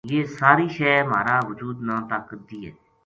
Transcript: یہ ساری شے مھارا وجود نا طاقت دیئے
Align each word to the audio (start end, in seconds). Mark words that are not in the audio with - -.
یہ 0.11 0.19
ساری 0.39 0.65
شے 0.75 0.91
مھارا 1.09 1.37
وجود 1.49 1.77
نا 1.87 1.95
طاقت 2.09 2.39
دیئے 2.49 2.69